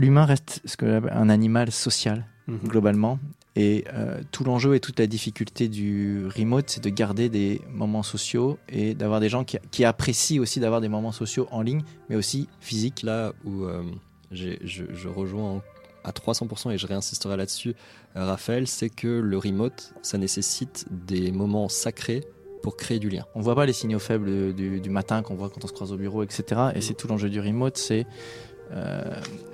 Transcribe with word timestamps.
L'humain 0.00 0.24
reste 0.26 0.60
ce 0.64 0.76
que 0.76 1.10
un 1.12 1.28
animal 1.28 1.72
social, 1.72 2.24
Mhm. 2.46 2.58
globalement. 2.68 3.18
Et 3.56 3.84
euh, 3.92 4.20
tout 4.30 4.44
l'enjeu 4.44 4.76
et 4.76 4.80
toute 4.80 5.00
la 5.00 5.08
difficulté 5.08 5.68
du 5.68 6.26
remote, 6.28 6.70
c'est 6.70 6.82
de 6.82 6.88
garder 6.90 7.28
des 7.28 7.60
moments 7.72 8.04
sociaux 8.04 8.58
et 8.68 8.94
d'avoir 8.94 9.18
des 9.18 9.28
gens 9.28 9.42
qui, 9.42 9.58
qui 9.72 9.84
apprécient 9.84 10.40
aussi 10.40 10.60
d'avoir 10.60 10.80
des 10.80 10.88
moments 10.88 11.10
sociaux 11.12 11.48
en 11.50 11.62
ligne, 11.62 11.82
mais 12.08 12.14
aussi 12.14 12.48
physiques. 12.60 13.02
Là 13.02 13.32
où 13.44 13.64
euh, 13.64 13.82
je, 14.30 14.50
je 14.62 15.08
rejoins 15.08 15.62
à 16.04 16.12
300% 16.12 16.70
et 16.70 16.78
je 16.78 16.86
réinsisterai 16.86 17.36
là-dessus, 17.36 17.74
euh, 18.16 18.24
Raphaël, 18.24 18.68
c'est 18.68 18.90
que 18.90 19.08
le 19.08 19.36
remote, 19.36 19.92
ça 20.02 20.16
nécessite 20.16 20.86
des 20.90 21.32
moments 21.32 21.68
sacrés 21.68 22.22
pour 22.62 22.76
créer 22.76 23.00
du 23.00 23.08
lien. 23.08 23.24
On 23.34 23.40
voit 23.40 23.56
pas 23.56 23.66
les 23.66 23.72
signaux 23.72 23.98
faibles 23.98 24.54
du, 24.54 24.80
du 24.80 24.90
matin 24.90 25.22
qu'on 25.22 25.34
voit 25.34 25.48
quand 25.50 25.64
on 25.64 25.68
se 25.68 25.72
croise 25.72 25.92
au 25.92 25.96
bureau, 25.96 26.22
etc. 26.22 26.44
Et 26.76 26.80
c'est 26.80 26.94
tout 26.94 27.08
l'enjeu 27.08 27.28
du 27.28 27.40
remote, 27.40 27.76
c'est 27.76 28.06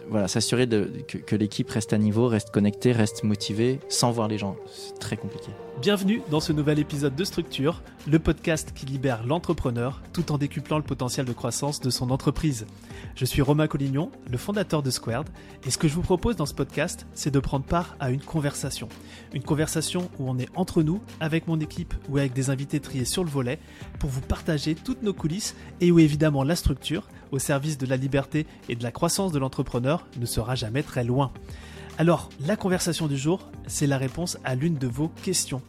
voilà, 0.08 0.28
s'assurer 0.28 0.68
que, 0.68 1.18
que 1.18 1.36
l'équipe 1.36 1.70
reste 1.70 1.92
à 1.92 1.98
niveau, 1.98 2.28
reste 2.28 2.50
connectée, 2.50 2.92
reste 2.92 3.24
motivée, 3.24 3.80
sans 3.88 4.10
voir 4.10 4.28
les 4.28 4.38
gens. 4.38 4.56
C'est 4.72 4.98
très 4.98 5.16
compliqué. 5.16 5.50
Bienvenue 5.80 6.22
dans 6.30 6.40
ce 6.40 6.52
nouvel 6.52 6.78
épisode 6.78 7.16
de 7.16 7.24
Structure, 7.24 7.82
le 8.08 8.18
podcast 8.18 8.72
qui 8.74 8.86
libère 8.86 9.26
l'entrepreneur 9.26 10.02
tout 10.12 10.30
en 10.30 10.38
décuplant 10.38 10.76
le 10.76 10.84
potentiel 10.84 11.26
de 11.26 11.32
croissance 11.32 11.80
de 11.80 11.90
son 11.90 12.10
entreprise. 12.10 12.66
Je 13.16 13.24
suis 13.24 13.42
Romain 13.42 13.66
Collignon, 13.66 14.10
le 14.30 14.38
fondateur 14.38 14.82
de 14.82 14.90
Squared, 14.90 15.28
et 15.66 15.70
ce 15.70 15.78
que 15.78 15.88
je 15.88 15.94
vous 15.94 16.02
propose 16.02 16.36
dans 16.36 16.46
ce 16.46 16.54
podcast, 16.54 17.06
c'est 17.12 17.32
de 17.32 17.40
prendre 17.40 17.64
part 17.64 17.96
à 17.98 18.10
une 18.10 18.20
conversation. 18.20 18.88
Une 19.34 19.42
conversation 19.42 20.10
où 20.18 20.30
on 20.30 20.38
est 20.38 20.48
entre 20.54 20.82
nous, 20.82 21.02
avec 21.20 21.48
mon 21.48 21.58
équipe 21.58 21.92
ou 22.08 22.18
avec 22.18 22.32
des 22.32 22.50
invités 22.50 22.80
triés 22.80 23.04
sur 23.04 23.24
le 23.24 23.30
volet, 23.30 23.58
pour 23.98 24.10
vous 24.10 24.20
partager 24.20 24.74
toutes 24.74 25.02
nos 25.02 25.12
coulisses 25.12 25.56
et 25.80 25.90
où 25.90 25.98
évidemment 25.98 26.44
la 26.44 26.56
structure, 26.56 27.08
au 27.34 27.38
service 27.38 27.78
de 27.78 27.86
la 27.86 27.96
liberté 27.96 28.46
et 28.68 28.76
de 28.76 28.82
la 28.82 28.92
croissance 28.92 29.32
de 29.32 29.38
l'entrepreneur, 29.38 30.06
ne 30.18 30.26
sera 30.26 30.54
jamais 30.54 30.82
très 30.82 31.04
loin. 31.04 31.32
Alors, 31.98 32.28
la 32.46 32.56
conversation 32.56 33.06
du 33.06 33.16
jour, 33.16 33.50
c'est 33.66 33.86
la 33.86 33.98
réponse 33.98 34.38
à 34.44 34.54
l'une 34.54 34.76
de 34.76 34.86
vos 34.86 35.08
questions. 35.22 35.62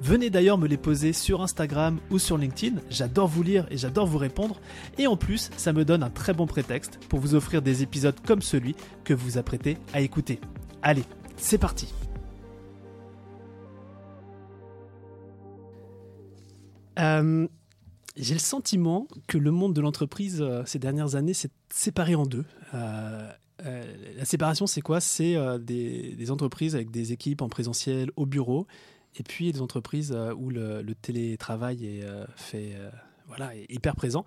Venez 0.00 0.28
d'ailleurs 0.28 0.58
me 0.58 0.66
les 0.66 0.76
poser 0.76 1.12
sur 1.12 1.40
Instagram 1.40 1.98
ou 2.10 2.18
sur 2.18 2.36
LinkedIn, 2.36 2.80
j'adore 2.90 3.28
vous 3.28 3.42
lire 3.42 3.66
et 3.70 3.76
j'adore 3.76 4.06
vous 4.06 4.18
répondre, 4.18 4.60
et 4.98 5.06
en 5.06 5.16
plus, 5.16 5.50
ça 5.56 5.72
me 5.72 5.84
donne 5.84 6.02
un 6.02 6.10
très 6.10 6.34
bon 6.34 6.46
prétexte 6.46 6.98
pour 7.08 7.20
vous 7.20 7.34
offrir 7.34 7.62
des 7.62 7.82
épisodes 7.82 8.18
comme 8.26 8.42
celui 8.42 8.74
que 9.04 9.14
vous 9.14 9.38
apprêtez 9.38 9.78
à 9.92 10.00
écouter. 10.00 10.40
Allez, 10.82 11.04
c'est 11.36 11.58
parti 11.58 11.92
Euh, 16.98 17.48
J'ai 18.16 18.34
le 18.34 18.40
sentiment 18.40 19.08
que 19.26 19.38
le 19.38 19.50
monde 19.50 19.74
de 19.74 19.80
l'entreprise 19.80 20.40
euh, 20.40 20.62
ces 20.66 20.78
dernières 20.78 21.16
années 21.16 21.34
s'est 21.34 21.50
séparé 21.68 22.14
en 22.14 22.26
deux. 22.26 22.44
Euh, 22.72 23.28
euh, 23.66 23.84
la 24.16 24.24
séparation, 24.24 24.66
c'est 24.68 24.82
quoi? 24.82 25.00
C'est 25.00 25.36
des, 25.60 26.30
entreprises 26.30 26.74
avec 26.74 26.90
des 26.90 27.12
équipes 27.12 27.42
en 27.42 27.48
présentiel 27.48 28.10
au 28.16 28.26
bureau, 28.26 28.66
et 29.16 29.22
puis 29.22 29.52
des 29.52 29.60
entreprises 29.60 30.16
où 30.36 30.50
le, 30.50 30.82
télétravail 30.94 31.86
est 31.86 32.04
fait, 32.36 32.72
voilà, 33.28 33.52
hyper 33.68 33.94
présent. 33.94 34.24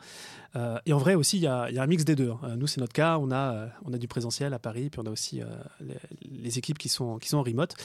Et 0.85 0.93
en 0.93 0.97
vrai 0.97 1.15
aussi, 1.15 1.37
il 1.37 1.43
y 1.43 1.47
a, 1.47 1.65
un 1.65 1.87
mix 1.87 2.05
des 2.05 2.15
deux. 2.15 2.31
hein. 2.31 2.55
Nous, 2.55 2.67
c'est 2.67 2.79
notre 2.79 2.93
cas. 2.93 3.17
On 3.19 3.31
a, 3.31 3.67
on 3.83 3.93
a 3.93 3.97
du 3.97 4.07
présentiel 4.07 4.53
à 4.53 4.59
Paris, 4.59 4.89
puis 4.89 5.01
on 5.03 5.07
a 5.07 5.11
aussi 5.11 5.41
les, 6.21 6.57
équipes 6.57 6.77
qui 6.77 6.89
sont, 6.89 7.17
qui 7.17 7.27
sont 7.27 7.37
en 7.37 7.43
remote. 7.43 7.75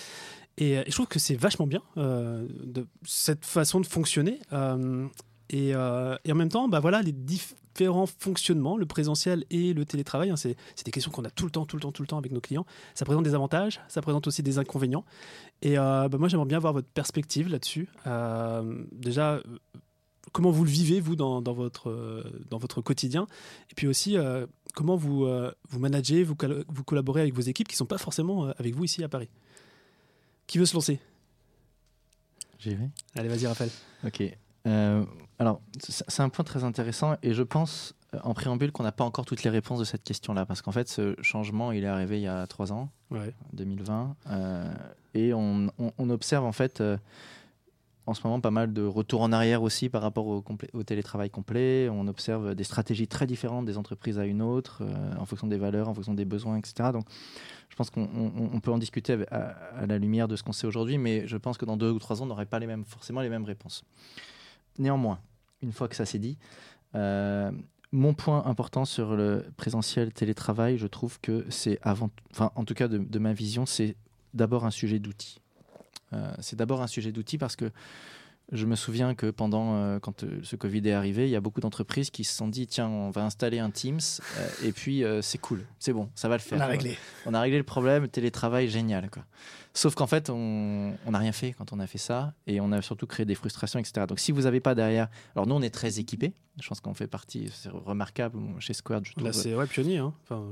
Et, 0.59 0.75
et 0.75 0.85
je 0.87 0.93
trouve 0.93 1.09
que 1.09 1.19
c'est 1.19 1.35
vachement 1.37 1.67
bien 1.67 1.83
de 1.97 2.87
cette 3.05 3.45
façon 3.45 3.81
de 3.81 3.87
fonctionner. 3.87 4.39
Euh, 5.53 5.57
et, 5.57 5.75
euh, 5.75 6.17
et 6.25 6.33
en 6.33 6.35
même 6.35 6.49
temps, 6.49 6.69
bah 6.69 6.81
voilà, 6.81 7.03
les 7.03 7.13
différents 7.13 8.07
fonctionnements, 8.07 8.77
le 8.77 8.87
présentiel 8.87 9.45
et 9.51 9.73
le 9.73 9.85
télétravail, 9.85 10.31
hein, 10.31 10.37
c'est 10.37 10.57
des 10.85 10.91
questions 10.91 11.11
qu'on 11.11 11.25
a 11.25 11.31
tout 11.31 11.45
le 11.45 11.51
temps, 11.51 11.67
tout 11.67 11.77
le 11.77 11.83
temps, 11.83 11.93
tout 11.93 12.03
le 12.03 12.09
temps 12.09 12.19
avec 12.19 12.33
nos 12.33 12.41
clients. 12.41 12.67
Ça 12.95 13.05
présente 13.05 13.25
des 13.25 13.35
avantages, 13.35 13.81
ça 13.89 14.03
présente 14.03 14.27
aussi 14.27 14.43
des 14.43 14.59
inconvénients. 14.59 15.05
Et 15.63 15.79
euh, 15.79 16.09
bah 16.09 16.19
moi, 16.19 16.29
j'aimerais 16.29 16.47
bien 16.47 16.59
avoir 16.59 16.73
votre 16.73 16.89
perspective 16.89 17.49
là-dessus. 17.49 17.89
Euh, 18.07 18.85
déjà, 18.93 19.41
comment 20.33 20.51
vous 20.51 20.65
le 20.65 20.71
vivez, 20.71 21.01
vous, 21.01 21.17
dans, 21.17 21.43
dans 21.43 21.55
votre, 21.55 22.25
dans 22.51 22.59
votre 22.59 22.81
quotidien? 22.81 23.27
Et 23.71 23.75
puis 23.75 23.87
aussi, 23.87 24.17
comment 24.75 24.97
vous, 24.97 25.27
vous 25.69 25.79
managez, 25.79 26.25
vous, 26.25 26.37
vous 26.69 26.85
collaborez 26.85 27.21
avec 27.23 27.35
vos 27.35 27.43
équipes 27.43 27.69
qui 27.69 27.75
ne 27.75 27.79
sont 27.79 27.87
pas 27.87 27.99
forcément 27.99 28.47
avec 28.59 28.75
vous 28.75 28.85
ici 28.85 29.03
à 29.05 29.09
Paris? 29.09 29.29
Qui 30.47 30.59
veut 30.59 30.67
se 30.67 30.75
lancer? 30.75 30.99
J'y 32.59 32.75
vais. 32.75 32.91
Allez, 33.15 33.29
vas-y, 33.29 33.47
Raphaël. 33.47 33.71
Ok. 34.05 34.23
Euh, 34.67 35.05
alors, 35.43 35.61
c'est 35.79 36.21
un 36.23 36.29
point 36.29 36.45
très 36.45 36.65
intéressant 36.65 37.17
et 37.23 37.35
je 37.35 37.43
pense 37.43 37.95
euh, 38.15 38.19
en 38.25 38.33
préambule 38.35 38.73
qu'on 38.73 38.83
n'a 38.85 38.93
pas 38.93 39.05
encore 39.05 39.25
toutes 39.25 39.43
les 39.43 39.51
réponses 39.51 39.79
de 39.79 39.85
cette 39.85 40.05
question-là 40.05 40.47
parce 40.47 40.63
qu'en 40.63 40.73
fait, 40.73 40.89
ce 40.89 41.15
changement, 41.21 41.73
il 41.73 41.85
est 41.85 41.89
arrivé 41.89 42.19
il 42.19 42.23
y 42.23 42.29
a 42.29 42.47
trois 42.47 42.73
ans, 42.73 42.89
Ouais. 43.11 43.35
2020, 43.53 44.17
euh, 44.31 44.73
et 45.15 45.35
on, 45.35 45.69
on- 45.79 45.93
on 45.99 46.11
observe 46.11 46.45
en 46.45 46.53
fait 46.53 46.81
euh, 46.81 46.97
en 48.07 48.15
ce 48.15 48.21
moment 48.27 48.41
pas 48.41 48.51
mal 48.51 48.73
de 48.73 48.83
retours 48.85 49.21
en 49.23 49.31
arrière 49.33 49.63
aussi 49.63 49.89
par 49.89 50.03
rapport 50.03 50.27
au, 50.27 50.43
télétravail 50.85 51.31
complet. 51.31 51.89
On 51.91 52.07
observe 52.09 52.55
des 52.55 52.65
stratégies 52.65 53.07
très 53.07 53.27
différentes 53.27 53.65
des 53.65 53.79
entreprises 53.79 54.19
à 54.19 54.25
une 54.25 54.43
autre 54.43 54.79
euh, 54.83 55.15
en 55.19 55.25
fonction 55.25 55.47
des 55.47 55.59
valeurs, 55.59 55.89
en 55.89 55.95
fonction 55.95 56.15
des 56.15 56.25
besoins, 56.25 56.57
etc. 56.57 56.91
Donc, 56.93 57.05
je 57.69 57.77
pense 57.77 57.91
qu'on 57.91 58.03
on- 58.03 58.51
on 58.55 58.61
peut 58.61 58.73
en 58.73 58.79
discuter 58.79 59.19
à, 59.31 59.57
à 59.79 59.87
la 59.87 59.99
lumière 59.99 60.27
de 60.29 60.37
ce 60.37 60.43
qu'on 60.43 60.53
sait 60.53 60.67
aujourd'hui, 60.67 60.99
mais 60.99 61.27
je 61.29 61.37
pense 61.37 61.57
que 61.59 61.65
dans 61.65 61.77
deux 61.77 61.91
ou 61.91 61.99
trois 61.99 62.21
ans, 62.21 62.25
on 62.25 62.29
n'aurait 62.29 62.47
pas 62.47 62.59
les 62.59 62.67
mêmes, 62.67 62.85
forcément 62.85 63.21
les 63.21 63.29
mêmes 63.31 63.45
réponses. 63.45 63.85
Néanmoins, 64.79 65.19
une 65.63 65.73
fois 65.73 65.89
que 65.89 65.97
ça 65.97 66.05
s'est 66.05 66.19
dit, 66.19 66.37
euh, 66.95 67.51
mon 67.93 68.15
point 68.15 68.45
important 68.47 68.85
sur 68.85 69.17
le 69.17 69.45
présentiel 69.57 70.13
télétravail, 70.13 70.79
je 70.79 70.87
trouve 70.87 71.21
que 71.21 71.45
c'est 71.51 71.79
avant, 71.83 72.11
enfin 72.31 72.51
en 72.55 72.65
tout 72.65 72.75
cas 72.75 72.89
de, 72.89 73.19
ma 73.19 73.33
vision, 73.33 73.67
c'est 73.67 73.97
d'abord 74.35 74.65
un 74.65 74.71
sujet 74.71 74.99
d'outils. 74.99 75.41
Euh, 76.13 76.33
c'est 76.41 76.57
d'abord 76.57 76.83
un 76.83 76.87
sujet 76.87 77.13
d'outils 77.13 77.39
parce 77.39 77.57
que 77.57 77.71
je 78.51 78.67
me 78.67 78.75
souviens 78.77 79.15
que 79.15 79.31
pendant, 79.31 79.77
euh, 79.77 79.99
quand 79.99 80.25
euh, 80.25 80.41
ce 80.43 80.57
Covid 80.57 80.87
est 80.89 80.93
arrivé, 80.93 81.27
il 81.27 81.31
y 81.31 81.37
a 81.37 81.41
beaucoup 81.41 81.61
d'entreprises 81.61 82.11
qui 82.11 82.25
se 82.25 82.35
sont 82.35 82.49
dit 82.49 82.67
tiens, 82.67 82.89
on 82.89 83.11
va 83.11 83.25
installer 83.25 83.59
un 83.61 83.71
Teams 83.71 84.01
euh, 84.39 84.49
et 84.65 84.73
puis 84.73 85.05
c'est 85.23 85.39
cool, 85.39 85.65
c'est 85.79 85.93
bon, 85.93 86.11
ça 86.15 86.29
va 86.29 86.37
le 86.37 86.43
faire. 86.43 86.59
On 86.59 86.61
a 86.63 86.65
quoi. 86.65 86.73
réglé. 86.73 86.97
On 87.27 87.35
a 87.35 87.41
réglé 87.41 87.59
le 87.59 87.65
problème, 87.65 88.09
télétravail, 88.09 88.69
génial. 88.69 89.09
Quoi. 89.11 89.25
Sauf 89.75 89.95
qu'en 89.95 90.07
fait, 90.07 90.29
on 90.29 90.93
n'a 91.09 91.19
rien 91.19 91.33
fait 91.33 91.53
quand 91.53 91.73
on 91.73 91.81
a 91.81 91.87
fait 91.87 91.97
ça 91.99 92.35
et 92.47 92.61
on 92.61 92.73
a 92.73 92.83
surtout 92.83 93.07
créé 93.07 93.25
des 93.25 93.35
frustrations, 93.35 93.79
etc. 93.79 94.05
Donc 94.07 94.19
si 94.19 94.31
vous 94.33 94.43
n'avez 94.43 94.61
pas 94.61 94.75
derrière. 94.75 95.09
Alors 95.35 95.47
nous, 95.47 95.55
on 95.55 95.63
est 95.63 95.71
très 95.71 95.99
équipés. 95.99 96.35
Je 96.61 96.69
pense 96.69 96.81
qu'on 96.83 96.93
fait 96.93 97.07
partie, 97.07 97.51
c'est 97.55 97.71
remarquable 97.71 98.39
chez 98.59 98.75
Squared. 98.75 99.07
Je 99.07 99.13
trouve. 99.13 99.25
Là, 99.25 99.33
c'est 99.33 99.55
ouais, 99.55 99.67
pionnier, 99.67 99.97
hein. 99.97 100.13
enfin, 100.25 100.45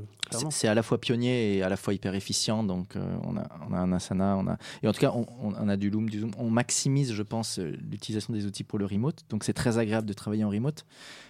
C'est- 0.51 0.67
à 0.67 0.73
la 0.75 0.83
fois 0.83 0.99
pionnier 0.99 1.57
et 1.59 1.63
à 1.63 1.69
la 1.69 1.77
fois 1.77 1.93
hyper 1.93 2.15
efficient. 2.15 2.65
Donc, 2.65 2.95
on, 2.97 3.37
a, 3.37 3.47
on 3.69 3.75
a 3.75 3.79
un 3.79 3.93
Asana. 3.93 4.35
On 4.39 4.47
a, 4.47 4.57
et 4.83 4.89
en 4.89 4.93
tout 4.93 5.01
cas, 5.01 5.13
on, 5.15 5.27
on- 5.43 5.69
a 5.69 5.77
du 5.77 5.91
Loom, 5.91 6.09
du 6.09 6.21
Zoom. 6.21 6.31
On 6.39 6.49
maximise, 6.49 7.13
je 7.13 7.23
pense, 7.23 7.61
l'utilisation 7.91 8.33
des 8.33 8.47
outils 8.47 8.65
pour 8.65 8.79
le 8.79 8.87
remote. 8.87 9.25
Donc, 9.29 9.45
c'est 9.45 9.53
très 9.53 9.79
agréable 9.79 10.07
de 10.07 10.13
travailler 10.13 10.45
en 10.45 10.51
remote. 10.51 10.85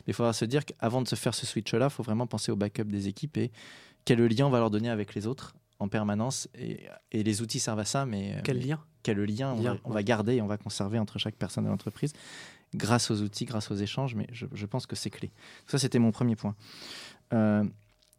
Mais 0.06 0.12
il 0.12 0.14
faudra 0.14 0.32
se 0.32 0.44
dire 0.44 0.64
qu'avant 0.64 1.02
de 1.02 1.08
se 1.08 1.14
faire 1.16 1.34
ce 1.34 1.46
switch-là, 1.46 1.86
il 1.86 1.90
faut 1.90 2.02
vraiment 2.02 2.26
penser 2.26 2.50
au 2.52 2.56
backup 2.56 2.84
des 2.84 3.08
équipes 3.08 3.36
et 3.36 3.50
quel 4.04 4.24
lien 4.24 4.46
on 4.46 4.50
va 4.50 4.58
leur 4.58 4.70
donner 4.70 4.88
avec 4.90 5.14
les 5.14 5.26
autres 5.26 5.54
en 5.78 5.88
permanence. 5.88 6.48
Et, 6.54 6.80
et 7.12 7.22
les 7.22 7.42
outils 7.42 7.58
servent 7.60 7.78
à 7.80 7.84
ça, 7.84 8.06
mais 8.06 8.34
euh, 8.36 8.40
Quel 8.44 8.58
mais 8.58 8.64
lien? 8.64 8.80
quel 9.02 9.18
lien, 9.18 9.52
on, 9.54 9.62
Lien, 9.62 9.74
va, 9.74 9.80
on 9.84 9.88
ouais. 9.88 9.94
va 9.94 10.02
garder 10.02 10.34
et 10.34 10.42
on 10.42 10.46
va 10.46 10.58
conserver 10.58 10.98
entre 10.98 11.18
chaque 11.18 11.34
personne 11.36 11.64
de 11.64 11.70
l'entreprise 11.70 12.12
grâce 12.74 13.10
aux 13.10 13.20
outils, 13.22 13.46
grâce 13.46 13.70
aux 13.70 13.74
échanges, 13.76 14.14
mais 14.14 14.26
je, 14.30 14.46
je 14.52 14.66
pense 14.66 14.86
que 14.86 14.94
c'est 14.94 15.10
clé. 15.10 15.30
Ça, 15.66 15.78
c'était 15.78 15.98
mon 15.98 16.12
premier 16.12 16.36
point. 16.36 16.54
Euh, 17.32 17.64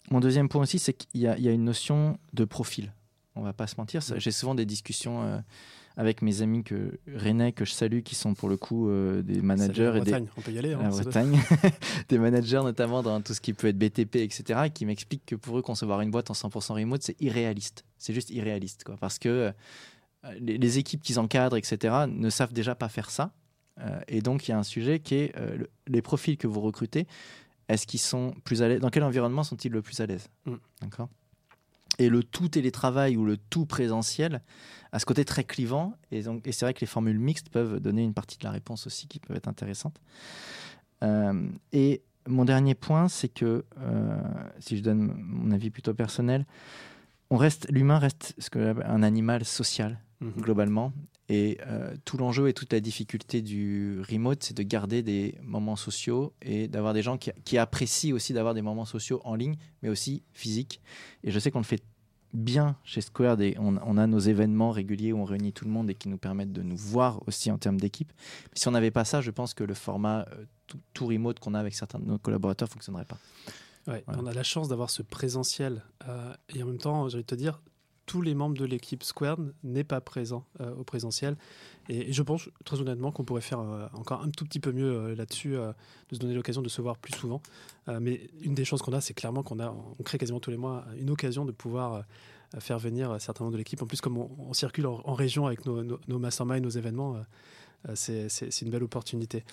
mon 0.09 0.19
deuxième 0.19 0.49
point 0.49 0.61
aussi, 0.63 0.79
c'est 0.79 0.93
qu'il 0.93 1.21
y, 1.21 1.27
a- 1.27 1.37
il 1.37 1.43
y 1.43 1.47
a 1.47 1.51
une 1.51 1.63
notion 1.63 2.17
de 2.33 2.43
profil. 2.45 2.93
On 3.35 3.43
va 3.43 3.53
pas 3.53 3.67
se 3.67 3.75
mentir. 3.77 4.01
J'ai 4.17 4.31
souvent 4.31 4.55
des 4.55 4.65
discussions 4.65 5.21
euh, 5.23 5.37
avec 5.97 6.21
mes 6.21 6.41
amis 6.41 6.63
que 6.63 6.99
René, 7.13 7.51
que 7.51 7.65
je 7.65 7.71
salue, 7.73 7.99
qui 8.01 8.15
sont 8.15 8.33
pour 8.33 8.47
le 8.49 8.57
coup 8.57 8.89
euh, 8.89 9.21
des 9.21 9.41
managers 9.41 9.91
et 9.95 9.99
des, 9.99 10.11
Bretagne, 10.11 10.27
on 10.37 10.41
peut 10.41 10.51
y 10.51 10.57
aller. 10.57 10.73
hein, 10.73 10.79
la 10.83 10.89
Bretagne, 10.89 11.39
des 12.09 12.17
managers 12.17 12.61
notamment 12.63 13.03
dans 13.03 13.21
tout 13.21 13.33
ce 13.33 13.41
qui 13.41 13.53
peut 13.53 13.67
être 13.67 13.77
BTP, 13.77 14.17
etc., 14.17 14.69
qui 14.73 14.85
m'expliquent 14.85 15.25
que 15.25 15.35
pour 15.35 15.57
eux, 15.57 15.61
concevoir 15.61 16.01
une 16.01 16.11
boîte 16.11 16.29
en 16.31 16.33
100% 16.33 16.73
remote, 16.73 17.03
c'est 17.03 17.19
irréaliste. 17.21 17.83
C'est 17.97 18.13
juste 18.13 18.29
irréaliste, 18.29 18.83
quoi, 18.83 18.95
parce 18.99 19.19
que 19.19 19.29
euh, 19.29 19.51
les, 20.39 20.57
les 20.57 20.77
équipes 20.77 21.01
qu'ils 21.01 21.19
encadrent, 21.19 21.57
etc., 21.57 22.05
ne 22.07 22.29
savent 22.29 22.53
déjà 22.53 22.73
pas 22.75 22.89
faire 22.89 23.09
ça. 23.09 23.31
Euh, 23.79 23.99
et 24.07 24.21
donc, 24.21 24.47
il 24.47 24.51
y 24.51 24.53
a 24.53 24.57
un 24.59 24.63
sujet 24.63 24.99
qui 24.99 25.15
est 25.15 25.35
le- 25.57 25.69
les 25.87 26.01
profils 26.01 26.37
que 26.37 26.47
vous 26.47 26.61
recrutez. 26.61 27.07
Est-ce 27.69 27.87
qu'ils 27.87 27.99
sont 28.01 28.33
plus 28.43 28.61
à 28.63 28.67
l'aise 28.67 28.79
Dans 28.81 28.89
quel 28.89 29.03
environnement 29.03 29.43
sont-ils 29.43 29.71
le 29.71 29.81
plus 29.81 29.99
à 30.01 30.05
l'aise? 30.05 30.27
Mm. 30.45 30.55
D'accord? 30.81 31.09
Et 32.01 32.09
le 32.09 32.23
tout 32.23 32.49
télétravail 32.49 33.15
ou 33.15 33.25
le 33.25 33.37
tout 33.37 33.65
présentiel 33.65 34.41
a 34.91 34.99
ce 34.99 35.05
côté 35.05 35.23
très 35.23 35.43
clivant. 35.43 35.93
Et, 36.11 36.23
donc, 36.23 36.47
et 36.47 36.51
c'est 36.51 36.65
vrai 36.65 36.73
que 36.73 36.81
les 36.81 36.87
formules 36.87 37.19
mixtes 37.19 37.49
peuvent 37.49 37.79
donner 37.79 38.03
une 38.03 38.13
partie 38.13 38.37
de 38.37 38.43
la 38.43 38.51
réponse 38.51 38.87
aussi 38.87 39.07
qui 39.07 39.19
peut 39.19 39.35
être 39.35 39.47
intéressante. 39.47 40.01
Euh, 41.03 41.47
et 41.71 42.01
mon 42.27 42.45
dernier 42.45 42.75
point, 42.75 43.07
c'est 43.07 43.29
que, 43.29 43.65
euh, 43.79 44.21
si 44.59 44.77
je 44.77 44.83
donne 44.83 45.13
mon 45.17 45.51
avis 45.51 45.69
plutôt 45.69 45.93
personnel, 45.93 46.45
on 47.29 47.37
reste, 47.37 47.67
l'humain 47.69 47.99
reste 47.99 48.33
ce 48.39 48.49
que 48.49 48.83
un 48.83 49.03
animal 49.03 49.45
social 49.45 49.99
Mhm. 50.21 50.41
globalement. 50.41 50.93
Et 51.29 51.57
euh, 51.65 51.95
tout 52.05 52.17
l'enjeu 52.17 52.47
et 52.49 52.53
toute 52.53 52.71
la 52.73 52.79
difficulté 52.79 53.41
du 53.41 54.01
remote, 54.09 54.43
c'est 54.43 54.55
de 54.55 54.63
garder 54.63 55.01
des 55.01 55.35
moments 55.41 55.75
sociaux 55.75 56.33
et 56.41 56.67
d'avoir 56.67 56.93
des 56.93 57.01
gens 57.01 57.17
qui, 57.17 57.31
qui 57.45 57.57
apprécient 57.57 58.13
aussi 58.13 58.33
d'avoir 58.33 58.53
des 58.53 58.61
moments 58.61 58.85
sociaux 58.85 59.21
en 59.23 59.35
ligne, 59.35 59.55
mais 59.81 59.89
aussi 59.89 60.23
physiques. 60.33 60.81
Et 61.23 61.31
je 61.31 61.39
sais 61.39 61.49
qu'on 61.49 61.59
le 61.59 61.65
fait 61.65 61.83
bien 62.33 62.75
chez 62.83 63.01
Squared 63.01 63.41
et 63.41 63.55
on, 63.59 63.97
a 63.97 64.07
nos 64.07 64.19
événements 64.19 64.71
réguliers 64.71 65.13
où 65.13 65.19
on 65.19 65.25
réunit 65.25 65.53
tout 65.53 65.65
le 65.65 65.71
monde 65.71 65.89
et 65.89 65.95
qui 65.95 66.09
nous 66.09 66.17
permettent 66.17 66.53
de 66.53 66.61
nous 66.61 66.77
voir 66.77 67.21
aussi 67.27 67.51
en 67.51 67.57
termes 67.57 67.79
d'équipe. 67.79 68.11
si 68.53 68.67
on 68.67 68.71
n'avait 68.71 68.91
pas 68.91 69.05
ça, 69.05 69.21
je 69.21 69.31
pense 69.31 69.53
que 69.53 69.63
le 69.63 69.73
format 69.73 70.25
euh, 70.33 70.45
tout, 70.93 71.07
remote 71.07 71.39
qu'on 71.39 71.53
a 71.53 71.59
avec 71.59 71.73
certains 71.73 71.99
de 71.99 72.05
nos 72.05 72.17
collaborateurs 72.17 72.67
ne 72.69 72.73
fonctionnerait 72.73 73.05
pas. 73.05 73.17
On 74.07 74.27
a 74.27 74.33
la 74.33 74.43
chance 74.43 74.67
d'avoir 74.67 74.89
ce 74.89 75.01
présentiel 75.01 75.83
euh, 76.07 76.33
et 76.49 76.61
en 76.63 76.67
même 76.67 76.77
temps, 76.77 77.09
j'ai 77.09 77.15
envie 77.15 77.23
de 77.23 77.27
te 77.27 77.35
dire, 77.35 77.61
tous 78.11 78.21
les 78.21 78.35
membres 78.35 78.57
de 78.57 78.65
l'équipe 78.65 79.03
Squared 79.03 79.53
n'est 79.63 79.85
pas 79.85 80.01
présent 80.01 80.43
euh, 80.59 80.75
au 80.75 80.83
présentiel. 80.83 81.37
Et, 81.87 82.11
je 82.11 82.21
pense 82.21 82.49
très 82.65 82.81
honnêtement 82.81 83.13
qu'on 83.13 83.23
pourrait 83.23 83.39
faire 83.39 83.59
encore 83.93 84.21
un 84.21 84.29
tout 84.29 84.43
petit 84.43 84.59
peu 84.59 84.73
mieux 84.73 85.13
là-dessus, 85.13 85.53
de 85.53 86.15
se 86.15 86.19
donner 86.19 86.33
l'occasion 86.33 86.61
de 86.61 86.67
se 86.67 86.81
voir 86.81 86.97
plus 86.97 87.13
souvent. 87.13 87.41
mais 87.87 88.29
une 88.41 88.53
des 88.53 88.65
choses 88.65 88.81
qu'on 88.81 88.93
a, 88.93 88.99
c'est 88.99 89.13
clairement 89.13 89.43
qu'on 89.43 89.59
a, 89.59 89.73
on 89.99 90.03
crée 90.03 90.17
quasiment 90.17 90.41
tous 90.41 90.51
les 90.51 90.57
mois 90.57 90.85
une 90.99 91.09
occasion 91.09 91.45
de 91.45 91.51
pouvoir 91.51 92.03
faire 92.59 92.79
venir 92.79 93.19
certains 93.19 93.45
membres 93.45 93.53
de 93.53 93.57
l'équipe. 93.57 93.81
En 93.81 93.87
plus, 93.87 94.01
comme 94.01 94.17
on, 94.17 94.53
circule 94.53 94.87
en, 94.87 95.13
région 95.13 95.47
avec 95.47 95.65
nos, 95.65 95.83
nos, 95.83 95.99
nos 96.07 96.19
masterminds, 96.19 96.61
nos 96.61 96.69
événements, 96.69 97.15
c'est 97.95 98.61
une 98.61 98.69
belle 98.69 98.83
opportunité. 98.83 99.43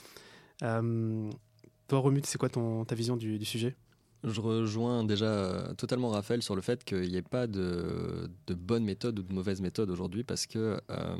Euh, 0.63 1.31
toi, 1.87 1.99
Romut, 2.01 2.25
c'est 2.27 2.39
quoi 2.39 2.49
ton, 2.49 2.85
ta 2.85 2.95
vision 2.95 3.17
du, 3.17 3.45
sujet? 3.45 3.77
Je 4.25 4.41
rejoins 4.41 5.05
déjà 5.05 5.27
euh, 5.27 5.75
totalement 5.75 6.11
Raphaël 6.11 6.43
sur 6.43 6.57
le 6.57 6.63
fait 6.63 6.85
qu'il 6.85 7.09
n'y 7.11 7.17
ait 7.17 7.23
pas 7.23 7.47
de, 7.47 8.29
de, 8.47 8.55
bonne 8.55 8.85
méthode 8.85 9.19
ou 9.19 9.23
de 9.23 9.33
mauvaise 9.33 9.61
méthode 9.61 9.91
aujourd'hui 9.91 10.25
parce 10.25 10.47
que 10.47 10.81
euh, 10.91 11.17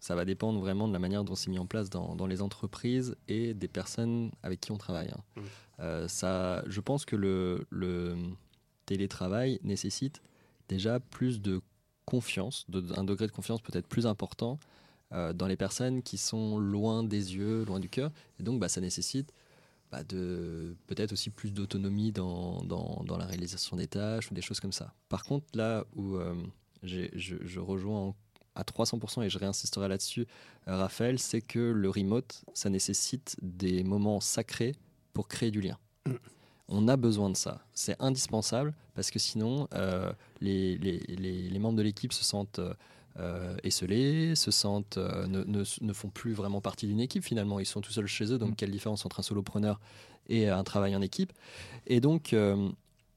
ça 0.00 0.14
va 0.14 0.24
dépendre 0.24 0.60
vraiment 0.60 0.86
de 0.88 0.92
la 0.92 0.98
manière 0.98 1.24
dont 1.24 1.34
c'est 1.34 1.50
mis 1.50 1.58
en 1.58 1.66
place 1.66 1.88
dans, 1.88 2.14
dans, 2.14 2.26
les 2.26 2.42
entreprises 2.42 3.16
et 3.28 3.54
des 3.54 3.68
personnes 3.68 4.30
avec 4.42 4.60
qui 4.60 4.72
on 4.72 4.76
travaille. 4.76 5.10
Hein. 5.10 5.42
Mmh. 5.82 6.08
ça, 6.08 6.62
je 6.66 6.80
pense 6.80 7.04
que 7.04 7.16
le, 7.16 7.66
le, 7.70 8.16
télétravail 8.86 9.58
nécessite 9.62 10.22
déjà 10.68 11.00
plus 11.00 11.40
de 11.42 11.60
confiance, 12.06 12.64
de, 12.68 12.82
un 12.96 13.04
degré 13.04 13.26
de 13.26 13.32
confiance 13.32 13.60
peut-être 13.60 13.86
plus 13.86 14.06
important 14.06 14.58
euh, 15.12 15.32
dans 15.32 15.46
les 15.46 15.56
personnes 15.56 16.02
qui 16.02 16.16
sont 16.18 16.58
loin 16.58 17.04
des 17.04 17.36
yeux, 17.36 17.64
loin 17.64 17.80
du 17.80 17.88
cœur. 17.88 18.10
Et 18.40 18.42
donc, 18.42 18.58
bah, 18.60 18.68
ça 18.68 18.80
nécessite 18.80 19.32
peut-être 20.04 21.12
aussi 21.12 21.30
plus 21.30 21.50
d'autonomie 21.52 22.12
dans, 22.12 23.04
la 23.18 23.24
réalisation 23.24 23.76
des 23.76 23.86
tâches 23.86 24.30
ou 24.30 24.34
des 24.34 24.42
choses 24.42 24.60
comme 24.60 24.72
ça. 24.72 24.94
Par 25.08 25.24
contre, 25.24 25.46
là 25.54 25.84
où 25.94 26.16
euh, 26.16 26.34
je, 26.82 27.60
rejoins 27.60 28.14
à 28.54 28.62
300% 28.62 29.24
et 29.24 29.30
je 29.30 29.38
réinsisterai 29.38 29.88
là-dessus, 29.88 30.26
euh, 30.68 30.76
Raphaël, 30.76 31.18
c'est 31.18 31.40
que 31.40 31.58
le 31.58 31.90
remote, 31.90 32.44
ça 32.54 32.70
nécessite 32.70 33.36
des 33.42 33.84
moments 33.84 34.20
sacrés 34.20 34.74
pour 35.12 35.28
créer 35.28 35.50
du 35.50 35.60
lien. 35.60 35.78
On 36.68 36.88
a 36.88 36.96
besoin 36.96 37.30
de 37.30 37.36
ça. 37.36 37.60
C'est 37.74 38.00
indispensable 38.02 38.74
parce 38.94 39.10
que 39.10 39.18
sinon, 39.18 39.68
les, 40.40 40.76
les, 40.78 41.58
membres 41.58 41.78
de 41.78 41.82
l'équipe 41.82 42.12
se 42.12 42.24
sentent 42.24 42.60
euh, 43.18 43.56
esselés, 43.62 44.34
se 44.34 44.50
sentent, 44.50 44.98
euh, 44.98 45.26
ne, 45.26 45.44
ne, 45.44 45.92
font 45.92 46.08
plus 46.08 46.32
vraiment 46.32 46.60
partie 46.60 46.86
d'une 46.86 47.00
équipe 47.00 47.24
finalement. 47.24 47.58
Ils 47.58 47.66
sont 47.66 47.80
tout 47.80 47.92
seuls 47.92 48.06
chez 48.06 48.30
eux, 48.32 48.38
donc 48.38 48.50
mm. 48.50 48.56
quelle 48.56 48.70
différence 48.70 49.06
entre 49.06 49.20
un 49.20 49.22
solopreneur 49.22 49.80
et 50.28 50.48
un 50.48 50.64
travail 50.64 50.94
en 50.94 51.00
équipe? 51.00 51.32
Et 51.86 52.00
donc, 52.00 52.32
euh, 52.32 52.68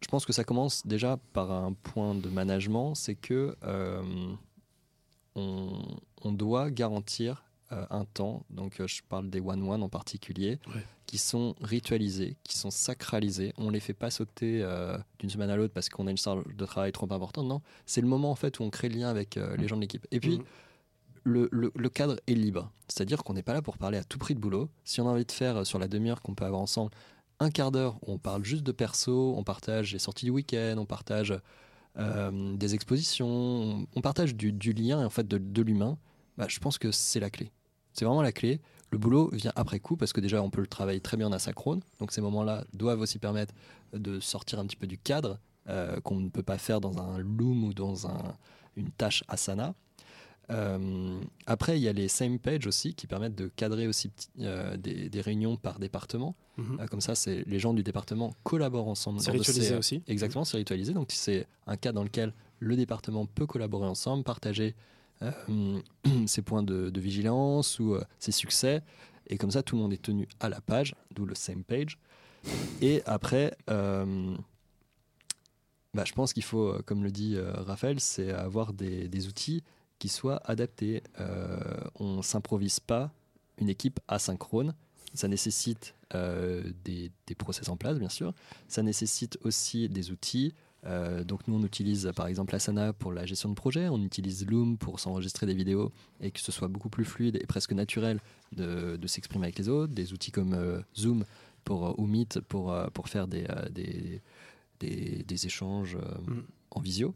je 0.01 0.07
pense 0.07 0.25
que 0.25 0.31
ça 0.31 0.43
commence 0.43 0.87
déjà 0.87 1.17
par 1.33 1.51
un 1.51 1.73
point 1.73 2.15
de 2.15 2.29
management, 2.29 2.95
c'est 2.95 3.15
que 3.15 3.55
on, 5.35 5.97
on, 6.23 6.31
doit 6.31 6.71
garantir 6.71 7.43
euh, 7.71 7.85
un 7.91 8.03
temps, 8.03 8.47
donc 8.49 8.79
euh, 8.79 8.87
je 8.87 9.03
parle 9.07 9.29
des 9.29 9.39
one-one 9.39 9.83
en 9.83 9.89
particulier, 9.89 10.57
qui 11.05 11.19
sont 11.19 11.53
ritualisés, 11.61 12.35
qui 12.43 12.57
sont 12.57 12.71
sacralisés. 12.71 13.53
On 13.59 13.65
ne 13.65 13.71
les 13.71 13.79
fait 13.79 13.93
pas 13.93 14.09
sauter 14.09 14.63
euh, 14.63 14.97
d'une 15.19 15.29
semaine 15.29 15.51
à 15.51 15.55
l'autre 15.55 15.71
parce 15.71 15.87
qu'on 15.87 16.07
a 16.07 16.11
une 16.11 16.17
charge 16.17 16.43
de 16.47 16.65
travail 16.65 16.91
trop 16.91 17.05
importante. 17.13 17.45
Non, 17.45 17.61
c'est 17.85 18.01
le 18.01 18.07
moment 18.07 18.31
en 18.31 18.35
fait 18.35 18.57
où 18.57 18.63
on 18.63 18.71
crée 18.71 18.89
le 18.89 18.97
lien 18.97 19.07
avec 19.07 19.35
les 19.35 19.67
gens 19.67 19.75
de 19.75 19.81
l'équipe. 19.81 20.07
Et 20.09 20.19
puis, 20.19 20.39
mm. 20.39 20.43
le, 21.25 21.49
le, 21.51 21.89
cadre 21.89 22.19
est 22.25 22.33
libre. 22.33 22.71
C'est-à-dire 22.87 23.23
qu'on 23.23 23.33
n'est 23.33 23.43
pas 23.43 23.53
là 23.53 23.61
pour 23.61 23.77
parler 23.77 23.99
à 23.99 24.03
tout 24.03 24.17
prix 24.17 24.33
de 24.33 24.39
boulot. 24.39 24.67
Si 24.83 24.99
on 24.99 25.07
a 25.07 25.11
envie 25.11 25.25
de 25.25 25.31
faire 25.31 25.63
sur 25.63 25.77
la 25.77 25.87
demi-heure 25.87 26.23
qu'on 26.23 26.33
peut 26.33 26.45
avoir 26.45 26.61
ensemble 26.61 26.89
un 27.39 27.51
quart 27.51 27.71
d'heure 27.71 27.99
où 28.01 28.13
on 28.13 28.17
parle 28.17 28.43
juste 28.43 28.63
de 28.63 28.71
perso, 28.71 29.35
on 29.37 29.43
partage 29.43 29.93
les 29.93 29.99
sorties 29.99 30.25
du 30.25 30.31
week-end, 30.31 30.75
on 30.79 30.87
partage 30.87 31.35
des 31.95 32.73
expositions, 32.73 33.87
on, 33.95 34.01
partage 34.01 34.33
du, 34.33 34.73
lien 34.73 35.01
et 35.01 35.05
en 35.05 35.11
fait 35.11 35.27
de, 35.27 35.37
de 35.37 35.61
l'humain, 35.61 35.99
bah, 36.35 36.45
je 36.47 36.57
pense 36.59 36.79
que 36.79 36.89
c'est 36.89 37.19
la 37.19 37.29
clé. 37.29 37.51
C'est 37.99 38.05
vraiment 38.05 38.21
la 38.21 38.31
clé. 38.31 38.61
Le 38.91 38.97
boulot 38.97 39.29
vient 39.33 39.51
après 39.57 39.81
coup 39.81 39.97
parce 39.97 40.13
que 40.13 40.21
déjà 40.21 40.41
on 40.41 40.49
peut 40.49 40.61
le 40.61 40.67
travailler 40.67 41.01
très 41.01 41.17
bien 41.17 41.27
en 41.27 41.33
asynchrone. 41.33 41.81
Donc 41.99 42.13
ces 42.13 42.21
moments-là 42.21 42.63
doivent 42.71 43.01
aussi 43.01 43.19
permettre 43.19 43.53
de 43.91 44.21
sortir 44.21 44.57
un 44.57 44.65
petit 44.65 44.77
peu 44.77 44.87
du 44.87 44.97
cadre 44.97 45.37
euh, 45.67 45.99
qu'on 45.99 46.15
ne 46.15 46.29
peut 46.29 46.41
pas 46.41 46.57
faire 46.57 46.79
dans 46.79 46.97
un 46.97 47.17
Loom 47.17 47.65
ou 47.65 47.73
dans 47.73 48.07
un, 48.07 48.37
une 48.77 48.89
tâche 48.91 49.25
Asana. 49.27 49.75
Euh, 50.49 51.19
après, 51.45 51.77
il 51.77 51.83
y 51.83 51.89
a 51.89 51.91
les 51.91 52.07
same 52.07 52.39
page 52.39 52.67
aussi 52.67 52.93
qui 52.93 53.05
permettent 53.05 53.35
de 53.35 53.49
cadrer 53.49 53.85
aussi 53.85 54.11
euh, 54.39 54.77
des, 54.77 55.19
réunions 55.19 55.57
par 55.57 55.77
département. 55.77 56.37
Mhm. 56.55 56.87
comme 56.89 57.01
ça, 57.01 57.15
c'est 57.15 57.43
les 57.47 57.59
gens 57.59 57.73
du 57.73 57.83
département 57.83 58.33
collaborent 58.43 58.87
ensemble. 58.87 59.19
C'est 59.19 59.31
ritualisé 59.31 59.75
aussi. 59.75 60.03
Exactement, 60.07 60.45
c'est 60.45 60.55
ritualisé. 60.55 60.93
Donc 60.93 61.09
c'est 61.11 61.47
un 61.67 61.75
cas 61.75 61.91
dans 61.91 62.03
lequel 62.03 62.33
le 62.59 62.77
département 62.77 63.25
peut 63.25 63.45
collaborer 63.45 63.87
ensemble, 63.87 64.23
partager 64.23 64.73
ses 66.27 66.41
points 66.41 66.63
de, 66.63 66.99
vigilance 66.99 67.79
ou 67.79 67.97
ses 68.19 68.31
euh, 68.31 68.33
succès. 68.33 68.83
Et 69.27 69.37
comme 69.37 69.51
ça, 69.51 69.63
tout 69.63 69.75
le 69.75 69.81
monde 69.81 69.93
est 69.93 70.01
tenu 70.01 70.27
à 70.39 70.49
la 70.49 70.61
page, 70.61 70.95
d'où 71.11 71.25
le 71.25 71.35
same 71.35 71.63
page. 71.63 71.99
Et 72.81 73.03
après, 73.05 73.55
euh, 73.69 74.35
bah, 75.93 76.03
je 76.05 76.13
pense 76.13 76.33
qu'il 76.33 76.43
faut, 76.43 76.75
comme 76.85 77.03
le 77.03 77.11
dit 77.11 77.37
Raphaël, 77.39 77.99
c'est 77.99 78.31
avoir 78.31 78.73
des, 78.73 79.27
outils 79.27 79.63
qui 79.99 80.09
soient 80.09 80.41
adaptés. 80.45 81.03
on 81.99 82.21
s'improvise 82.21 82.79
pas 82.79 83.11
une 83.57 83.69
équipe 83.69 83.99
asynchrone. 84.07 84.73
Ça 85.13 85.27
nécessite 85.27 85.93
des, 86.13 87.11
process 87.37 87.69
en 87.69 87.77
place, 87.77 87.99
bien 87.99 88.09
sûr. 88.09 88.33
Ça 88.67 88.81
nécessite 88.81 89.37
aussi 89.43 89.89
des 89.89 90.11
outils. 90.11 90.53
Euh, 90.85 91.23
donc 91.25 91.47
nous 91.47 91.55
on 91.55 91.63
utilise 91.63 92.09
par 92.15 92.27
exemple 92.27 92.55
Asana 92.55 92.93
pour 92.93 93.11
la 93.11 93.25
gestion 93.25 93.49
de 93.49 93.53
projet, 93.53 93.89
on 93.89 94.01
utilise 94.01 94.45
Loom 94.47 94.77
pour 94.77 94.99
s'enregistrer 94.99 95.45
des 95.45 95.53
vidéos 95.53 95.91
et 96.21 96.31
que 96.31 96.39
ce 96.39 96.51
soit 96.51 96.69
beaucoup 96.69 96.89
plus 96.89 97.03
fluide 97.03 97.37
et 97.41 97.45
presque 97.45 97.73
naturel 97.73 98.21
de, 98.53 98.97
s'exprimer 99.05 99.45
avec 99.45 99.57
les 99.59 99.67
autres, 99.67 99.93
des 99.93 100.13
outils 100.13 100.31
comme 100.31 100.53
euh, 100.53 100.79
Zoom 100.95 101.25
pour, 101.65 101.87
euh, 101.87 101.93
ou 101.97 102.07
Meet 102.07 102.39
pour, 102.41 102.73
pour 102.93 103.09
faire 103.09 103.27
des, 103.27 103.45
des, 103.71 104.21
des, 104.79 105.45
échanges 105.45 105.97
mm. 105.97 106.39
en 106.71 106.79
visio. 106.79 107.13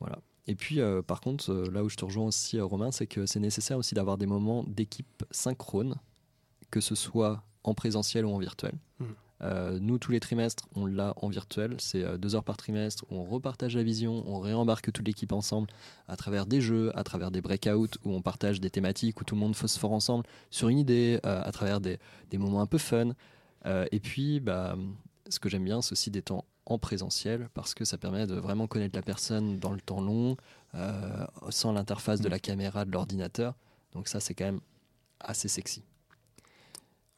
Voilà. 0.00 0.18
Et 0.46 0.54
puis 0.54 0.78
par 1.06 1.20
contre, 1.20 1.52
là 1.52 1.82
où 1.82 1.88
je 1.88 1.96
te 1.96 2.04
rejoins 2.04 2.26
aussi 2.26 2.60
Romain, 2.60 2.92
c'est 2.92 3.06
que 3.06 3.26
c'est 3.26 3.40
nécessaire 3.40 3.78
aussi 3.78 3.94
d'avoir 3.94 4.16
des 4.16 4.26
moments 4.26 4.64
d'équipe 4.64 5.24
synchrone, 5.30 5.96
que 6.70 6.80
ce 6.80 6.94
soit 6.94 7.42
en 7.64 7.74
présentiel 7.74 8.24
ou 8.24 8.30
en 8.30 8.38
virtuel. 8.38 8.74
Mm. 9.00 9.04
Euh, 9.42 9.78
nous, 9.80 9.98
tous 9.98 10.12
les 10.12 10.20
trimestres, 10.20 10.66
on 10.74 10.86
l'a 10.86 11.14
en 11.16 11.28
virtuel. 11.28 11.76
C'est 11.78 12.02
euh, 12.02 12.16
deux 12.16 12.34
heures 12.34 12.44
par 12.44 12.56
trimestre 12.56 13.04
où 13.10 13.16
on 13.16 13.24
repartage 13.24 13.76
la 13.76 13.82
vision, 13.82 14.24
on 14.26 14.40
réembarque 14.40 14.92
toute 14.92 15.06
l'équipe 15.06 15.32
ensemble 15.32 15.68
à 16.08 16.16
travers 16.16 16.46
des 16.46 16.60
jeux, 16.60 16.96
à 16.98 17.04
travers 17.04 17.30
des 17.30 17.40
breakouts 17.40 17.98
où 18.04 18.12
on 18.12 18.22
partage 18.22 18.60
des 18.60 18.70
thématiques, 18.70 19.20
où 19.20 19.24
tout 19.24 19.34
le 19.34 19.40
monde 19.40 19.54
phosphore 19.54 19.92
ensemble 19.92 20.24
sur 20.50 20.68
une 20.68 20.78
idée, 20.78 21.20
euh, 21.26 21.42
à 21.44 21.52
travers 21.52 21.80
des, 21.80 21.98
moments 22.34 22.60
un 22.60 22.66
peu 22.66 22.78
fun. 22.78 23.12
et 23.90 23.98
puis, 23.98 24.40
bah, 24.40 24.76
ce 25.28 25.40
que 25.40 25.48
j'aime 25.48 25.64
bien, 25.64 25.80
c'est 25.80 25.92
aussi 25.92 26.10
des 26.10 26.22
temps 26.22 26.44
en 26.66 26.78
présentiel 26.78 27.48
parce 27.54 27.74
que 27.74 27.84
ça 27.84 27.96
permet 27.96 28.26
de 28.26 28.34
vraiment 28.34 28.66
connaître 28.66 28.94
la 28.94 29.02
personne 29.02 29.58
dans 29.58 29.72
le 29.72 29.80
temps 29.80 30.02
long, 30.02 30.36
sans 31.48 31.72
l'interface 31.72 32.20
de 32.20 32.28
la 32.28 32.38
caméra 32.38 32.84
de 32.84 32.92
l'ordinateur. 32.92 33.54
Donc 33.92 34.08
ça, 34.08 34.20
c'est 34.20 34.34
quand 34.34 34.44
même 34.44 34.60
assez 35.18 35.48
sexy. 35.48 35.82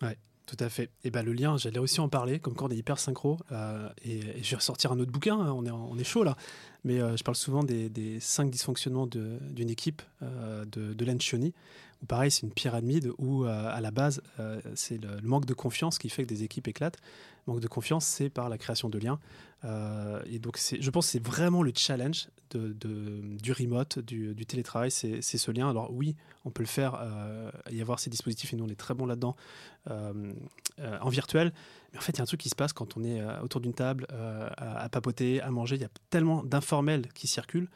Ouais. 0.01 0.17
Tout 0.49 0.65
à 0.65 0.71
fait. 0.71 0.89
Et 1.05 1.11
ben 1.11 1.23
le 1.23 1.35
lien, 1.35 1.59
j'allais 1.59 1.79
aussi 1.79 2.01
en 2.01 2.09
parler, 2.09 2.39
comme 2.39 2.55
quand 2.55 2.69
on 2.69 2.71
est 2.71 2.77
hyper 2.77 2.99
synchro. 2.99 3.37
Euh, 3.53 3.91
et, 4.03 4.43
je 4.43 4.51
vais 4.51 4.57
ressortir 4.57 4.91
un 4.93 4.99
autre 4.99 5.13
bouquin, 5.13 5.39
hein, 5.39 5.53
on, 5.53 5.99
est, 5.99 6.05
chaud 6.05 6.25
là. 6.25 6.39
Mais 6.85 7.01
euh, 7.01 7.19
je 7.19 7.23
parle 7.23 7.37
souvent 7.37 7.63
des, 7.63 7.91
des 7.91 8.19
cinq 8.19 8.51
dysfonctionnements 8.51 9.07
d'une 9.07 9.69
équipe 9.69 10.01
euh, 10.23 10.65
de, 10.65 10.95
de 10.95 11.05
où 12.03 12.07
pareil, 12.07 12.31
c'est 12.31 12.43
une 12.43 12.53
pyramide 12.53 13.11
où 13.19 13.45
à 13.45 13.81
la 13.81 13.91
base, 13.91 14.23
c'est 14.75 14.99
le, 15.03 15.21
manque 15.23 15.47
de 15.47 15.55
confiance 15.55 15.99
qui 15.99 16.09
fait 16.09 16.23
que 16.23 16.29
des 16.29 16.43
équipes 16.43 16.69
éclatent. 16.69 16.99
manque 17.47 17.61
de 17.61 17.67
confiance, 17.67 18.07
c'est 18.07 18.31
par 18.31 18.49
la 18.49 18.59
création 18.59 18.89
de 18.89 18.99
liens. 18.99 19.19
et 20.27 20.39
donc, 20.39 20.59
je 20.59 20.91
pense 20.91 21.07
que 21.07 21.13
c'est 21.13 21.25
vraiment 21.25 21.63
le 21.63 21.73
challenge 21.75 22.29
du 22.51 23.53
remote, 23.53 23.99
du, 23.99 24.47
télétravail, 24.47 24.91
c'est 24.91 25.21
ce 25.21 25.51
lien. 25.51 25.69
Alors 25.69 25.93
oui, 25.93 26.15
on 26.45 26.51
peut 26.51 26.63
le 26.63 26.69
faire, 26.69 27.01
y 27.71 27.81
avoir 27.81 27.99
ces 27.99 28.11
dispositifs, 28.11 28.53
et 28.53 28.57
nous 28.57 28.65
on 28.65 28.69
est 28.69 28.79
très 28.79 28.95
bons 28.95 29.07
là-dedans, 29.07 29.37
euh, 29.91 30.33
euh, 30.81 30.99
en 31.01 31.09
virtuel. 31.09 31.53
Mais 31.93 31.99
en 31.99 32.03
fait, 32.03 32.13
il 32.13 32.19
y 32.19 32.21
a 32.21 32.23
un 32.23 32.27
truc 32.27 32.41
qui 32.41 32.49
se 32.49 32.55
passe 32.55 32.73
quand 32.73 32.97
on 32.97 33.05
est 33.05 33.21
euh, 33.21 33.41
autour 33.41 33.61
d'une 33.61 33.73
table, 33.73 34.07
à, 34.57 34.89
papoter, 34.89 35.41
à 35.41 35.51
manger. 35.51 35.77
Il 35.77 35.83
y 35.83 35.87
a 35.87 35.91
tellement 36.11 36.43
d'informels 36.43 37.09
qui 37.15 37.27
circulent 37.27 37.69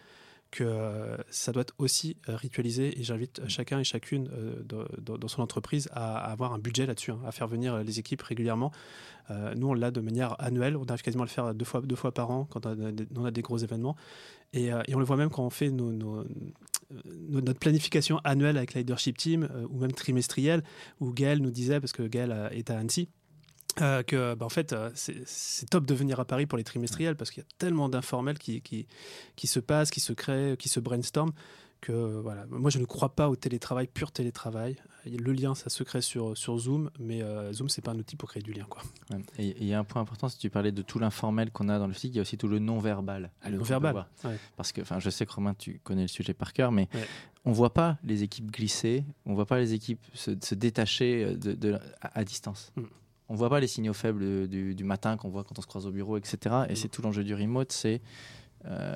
que 0.52 0.62
euh, 0.62 1.16
ça 1.30 1.50
doit 1.50 1.62
être 1.62 1.74
aussi 1.78 2.16
euh, 2.28 2.36
ritualisé 2.36 2.96
et 3.00 3.02
j'invite 3.02 3.42
chacun 3.48 3.80
et 3.80 3.84
chacune 3.84 4.28
euh, 4.32 4.62
dans, 5.00 5.28
son 5.28 5.42
entreprise 5.42 5.88
à, 5.92 6.18
avoir 6.30 6.52
un 6.52 6.58
budget 6.58 6.86
là-dessus, 6.86 7.10
hein, 7.10 7.20
à 7.26 7.32
faire 7.32 7.48
venir 7.48 7.82
les 7.82 7.98
équipes 7.98 8.22
régulièrement. 8.22 8.70
Euh, 9.30 9.54
nous, 9.54 9.68
on 9.68 9.74
l'a 9.74 9.90
de 9.90 10.00
manière 10.00 10.40
annuelle, 10.40 10.76
on 10.76 10.84
arrive 10.84 11.02
quasiment 11.02 11.22
à 11.22 11.26
le 11.26 11.30
faire 11.30 11.54
deux 11.54 11.64
fois, 11.64 11.80
deux 11.80 11.96
fois 11.96 12.12
par 12.12 12.30
an 12.30 12.46
quand 12.50 12.66
on 12.66 13.24
a 13.24 13.30
des, 13.30 13.42
gros 13.42 13.58
événements. 13.58 13.96
Et, 14.52 14.72
euh, 14.72 14.82
on 14.92 14.98
le 14.98 15.04
voit 15.04 15.16
même 15.16 15.30
quand 15.30 15.44
on 15.44 15.50
fait 15.50 15.70
notre 15.70 17.58
planification 17.58 18.20
annuelle 18.24 18.56
avec 18.56 18.74
la 18.74 18.80
leadership 18.80 19.16
team 19.16 19.48
euh, 19.54 19.66
ou 19.70 19.78
même 19.78 19.92
trimestrielle, 19.92 20.62
où 21.00 21.12
Gaël 21.12 21.38
nous 21.40 21.50
disait, 21.50 21.80
parce 21.80 21.92
que 21.92 22.02
Gaël 22.02 22.32
euh, 22.32 22.48
est 22.50 22.70
à 22.70 22.78
Annecy, 22.78 23.08
euh, 23.80 24.02
que 24.02 24.34
bah, 24.34 24.44
en 24.44 24.50
fait 24.50 24.72
euh, 24.72 24.90
c'est 24.94 25.68
top 25.70 25.86
de 25.86 25.94
venir 25.94 26.20
à 26.20 26.24
Paris 26.24 26.46
pour 26.46 26.58
les 26.58 26.64
trimestriels 26.64 27.16
parce 27.16 27.30
qu'il 27.30 27.42
y 27.42 27.46
a 27.46 27.48
tellement 27.58 27.88
d'informels 27.88 28.38
qui, 28.38 28.60
qui, 28.60 28.86
qui 29.36 29.46
se 29.46 29.60
passent, 29.60 29.90
qui 29.90 30.00
se 30.00 30.12
créent, 30.12 30.56
qui 30.58 30.68
se 30.68 30.78
brainstorm 30.80 31.32
que 31.80 32.20
voilà. 32.20 32.46
Moi 32.48 32.70
je 32.70 32.78
ne 32.78 32.84
crois 32.84 33.08
pas 33.14 33.28
au 33.28 33.34
télétravail, 33.34 33.88
pur 33.88 34.12
télétravail. 34.12 34.76
Le 35.04 35.32
lien 35.32 35.56
ça 35.56 35.68
se 35.68 35.82
crée 35.82 36.00
sur, 36.00 36.36
sur 36.38 36.56
Zoom, 36.56 36.90
mais 37.00 37.22
euh, 37.22 37.52
Zoom 37.52 37.68
c'est 37.68 37.82
pas 37.82 37.90
un 37.90 37.98
outil 37.98 38.14
pour 38.14 38.28
créer 38.28 38.42
du 38.42 38.52
lien 38.52 38.66
quoi. 38.68 38.82
Ouais. 39.10 39.18
Et 39.38 39.56
il 39.58 39.66
y 39.66 39.74
a 39.74 39.80
un 39.80 39.84
point 39.84 40.00
important, 40.00 40.28
si 40.28 40.38
tu 40.38 40.48
parlais 40.48 40.70
de 40.70 40.82
tout 40.82 41.00
l'informel 41.00 41.50
qu'on 41.50 41.68
a 41.68 41.80
dans 41.80 41.88
le 41.88 41.92
physique, 41.92 42.12
il 42.12 42.16
y 42.16 42.20
a 42.20 42.22
aussi 42.22 42.38
tout 42.38 42.46
le 42.46 42.60
non-verbal. 42.60 43.32
Ah, 43.42 43.50
le 43.50 43.56
non-verbal, 43.58 44.06
ouais. 44.24 44.36
Parce 44.56 44.70
que, 44.70 44.80
enfin, 44.82 45.00
je 45.00 45.10
sais 45.10 45.26
que 45.26 45.32
Romain, 45.32 45.54
tu 45.54 45.80
connais 45.82 46.02
le 46.02 46.08
sujet 46.08 46.34
par 46.34 46.52
cœur, 46.52 46.70
mais 46.70 46.88
Ouais. 46.94 47.04
on 47.44 47.50
voit 47.50 47.74
pas 47.74 47.98
les 48.04 48.22
équipes 48.22 48.52
glisser, 48.52 49.04
on 49.26 49.34
voit 49.34 49.46
pas 49.46 49.58
les 49.58 49.72
équipes 49.72 50.04
se, 50.14 50.30
se 50.40 50.54
détacher 50.54 51.24
euh, 51.24 51.34
de, 51.36 51.52
de- 51.54 51.78
à, 52.00 52.20
à 52.20 52.24
distance. 52.24 52.70
Mm. 52.76 52.82
On 53.32 53.34
voit 53.34 53.48
pas 53.48 53.60
les 53.60 53.66
signaux 53.66 53.94
faibles 53.94 54.46
du, 54.46 54.74
du 54.74 54.84
matin 54.84 55.16
qu'on 55.16 55.30
voit 55.30 55.42
quand 55.42 55.58
on 55.58 55.62
se 55.62 55.66
croise 55.66 55.86
au 55.86 55.90
bureau, 55.90 56.18
etc. 56.18 56.36
Et 56.68 56.72
Mm. 56.72 56.76
c'est 56.76 56.88
tout 56.88 57.00
l'enjeu 57.00 57.24
du 57.24 57.34
remote, 57.34 57.72
c'est 57.72 58.02
euh, 58.66 58.94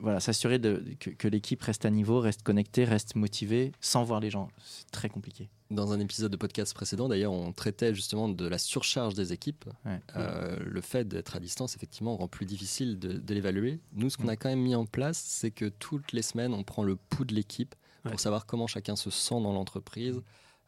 voilà, 0.00 0.18
s'assurer 0.18 0.58
que, 0.60 1.10
que 1.10 1.28
l'équipe 1.28 1.62
reste 1.62 1.84
à 1.84 1.90
niveau, 1.90 2.18
reste 2.20 2.42
connectée, 2.42 2.84
reste 2.84 3.14
motivée, 3.14 3.72
sans 3.80 4.02
voir 4.02 4.18
les 4.20 4.30
gens. 4.30 4.48
C'est 4.64 4.90
très 4.90 5.08
compliqué. 5.08 5.48
Dans 5.70 5.92
un 5.92 6.00
épisode 6.00 6.32
de 6.32 6.36
podcast 6.36 6.74
précédent, 6.74 7.08
d'ailleurs, 7.08 7.32
on 7.32 7.52
traitait 7.52 7.94
justement 7.94 8.28
de 8.28 8.46
la 8.48 8.58
surcharge 8.58 9.14
des 9.14 9.32
équipes. 9.32 9.64
Ouais. 9.84 10.00
Euh, 10.16 10.56
le 10.64 10.80
fait 10.80 11.06
d'être 11.06 11.36
à 11.36 11.40
distance, 11.40 11.76
effectivement, 11.76 12.16
rend 12.16 12.28
plus 12.28 12.46
difficile 12.46 12.98
de, 12.98 13.12
de 13.12 13.34
l'évaluer. 13.34 13.78
Nous, 13.92 14.10
ce 14.10 14.16
qu'on 14.16 14.28
a 14.28 14.36
quand 14.36 14.48
même 14.48 14.60
mis 14.62 14.74
en 14.74 14.86
place, 14.86 15.18
c'est 15.18 15.50
que 15.52 15.66
toutes 15.66 16.12
les 16.12 16.22
semaines, 16.22 16.52
on 16.54 16.64
prend 16.64 16.82
le 16.82 16.96
pouls 16.96 17.24
de 17.26 17.34
l'équipe 17.34 17.74
pour 18.02 18.12
Ouais. 18.12 18.18
savoir 18.18 18.46
comment 18.46 18.66
chacun 18.66 18.96
se 18.96 19.10
sent 19.10 19.40
dans 19.40 19.52
l'entreprise. 19.52 20.20